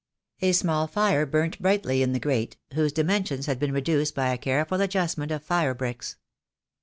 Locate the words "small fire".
0.53-1.27